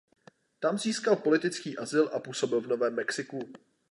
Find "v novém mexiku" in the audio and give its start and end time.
2.61-3.53